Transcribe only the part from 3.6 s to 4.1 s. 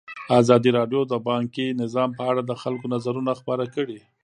کړي.